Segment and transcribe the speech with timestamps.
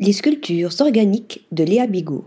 [0.00, 2.24] Les sculptures organiques de Léa Bigot.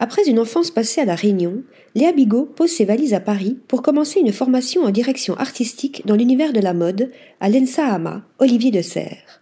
[0.00, 1.62] Après une enfance passée à La Réunion,
[1.94, 6.14] Léa Bigot pose ses valises à Paris pour commencer une formation en direction artistique dans
[6.14, 7.10] l'univers de la mode
[7.40, 7.98] à l'ENSA
[8.38, 9.40] Olivier de Serres.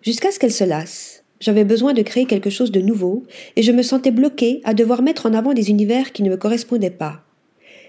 [0.00, 1.24] Jusqu'à ce qu'elle se lasse.
[1.40, 3.24] J'avais besoin de créer quelque chose de nouveau
[3.56, 6.38] et je me sentais bloquée à devoir mettre en avant des univers qui ne me
[6.38, 7.20] correspondaient pas.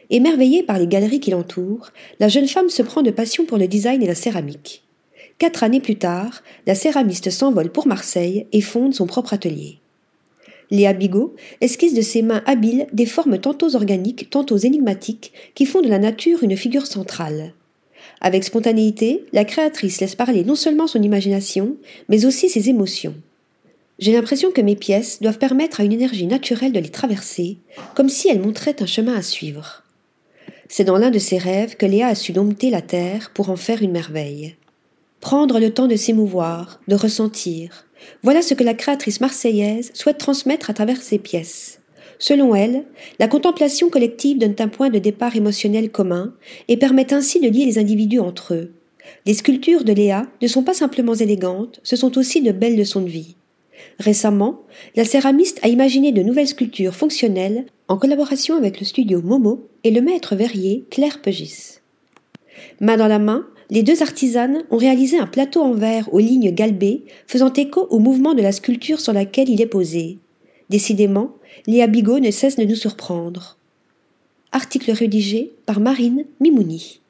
[0.10, 3.68] Émerveillée par les galeries qui l'entourent, la jeune femme se prend de passion pour le
[3.68, 4.84] design et la céramique.
[5.40, 9.80] Quatre années plus tard, la céramiste s'envole pour Marseille et fonde son propre atelier.
[10.72, 15.82] Léa Bigot esquisse de ses mains habiles des formes tantôt organiques, tantôt énigmatiques, qui font
[15.82, 17.54] de la nature une figure centrale.
[18.22, 21.76] Avec spontanéité, la créatrice laisse parler non seulement son imagination,
[22.10, 23.16] mais aussi ses émotions.
[24.00, 27.58] J'ai l'impression que mes pièces doivent permettre à une énergie naturelle de les traverser,
[27.96, 29.84] comme si elles montraient un chemin à suivre.
[30.70, 33.56] C'est dans l'un de ses rêves que Léa a su dompter la terre pour en
[33.56, 34.56] faire une merveille
[35.24, 37.88] prendre le temps de s'émouvoir, de ressentir.
[38.24, 41.80] Voilà ce que la créatrice marseillaise souhaite transmettre à travers ses pièces.
[42.20, 42.84] Selon elle,
[43.20, 46.34] la contemplation collective donne un point de départ émotionnel commun
[46.68, 48.74] et permet ainsi de lier les individus entre eux.
[49.26, 53.02] Les sculptures de Léa ne sont pas simplement élégantes, ce sont aussi de belles leçons
[53.02, 53.38] de vie.
[54.00, 54.60] Récemment,
[54.98, 59.92] la céramiste a imaginé de nouvelles sculptures fonctionnelles en collaboration avec le studio Momo et
[59.92, 61.80] le maître verrier Claire Pegis.
[62.80, 66.52] Main dans la main, les deux artisanes ont réalisé un plateau en verre aux lignes
[66.52, 70.20] galbées, faisant écho au mouvement de la sculpture sur laquelle il est posé.
[70.70, 71.32] Décidément,
[71.68, 73.58] Léa Bigot ne cesse de nous surprendre.
[74.52, 77.03] Article rédigé par Marine Mimouni.